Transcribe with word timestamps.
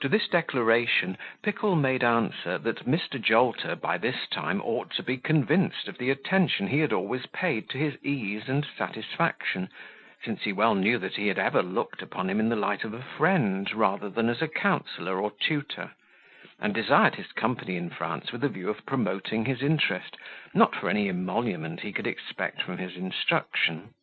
To 0.00 0.08
this 0.08 0.26
declaration 0.26 1.16
Pickle 1.44 1.76
made 1.76 2.02
answer, 2.02 2.58
that 2.58 2.86
Mr. 2.88 3.20
Jolter, 3.22 3.76
by 3.76 3.98
this 3.98 4.26
time, 4.26 4.60
ought 4.62 4.90
to 4.96 5.02
be 5.04 5.16
convinced 5.16 5.86
of 5.86 5.96
the 5.96 6.10
attention 6.10 6.66
he 6.66 6.80
had 6.80 6.92
always 6.92 7.26
paid 7.26 7.68
to 7.70 7.78
his 7.78 7.96
ease 8.04 8.48
and 8.48 8.66
satisfaction; 8.76 9.68
since 10.24 10.42
he 10.42 10.52
well 10.52 10.74
knew 10.74 10.98
that 10.98 11.14
he 11.14 11.28
had 11.28 11.38
ever 11.38 11.62
looked 11.62 12.02
upon 12.02 12.28
him 12.30 12.40
in 12.40 12.48
the 12.48 12.56
light 12.56 12.82
of 12.82 12.94
a 12.94 13.00
friend 13.02 13.72
rather 13.72 14.08
than 14.10 14.28
as 14.28 14.42
a 14.42 14.48
counsellor 14.48 15.20
or 15.20 15.30
tutor; 15.30 15.92
and 16.58 16.74
desired 16.74 17.14
his 17.14 17.30
company 17.30 17.76
in 17.76 17.90
France 17.90 18.32
with 18.32 18.42
a 18.42 18.48
view 18.48 18.68
of 18.70 18.84
promoting 18.84 19.44
his 19.44 19.62
interest, 19.62 20.16
not 20.52 20.74
for 20.74 20.90
any 20.90 21.08
emolument 21.08 21.82
he 21.82 21.92
could 21.92 22.08
expect 22.08 22.60
from 22.60 22.78
his 22.78 22.96
instruction. 22.96 23.94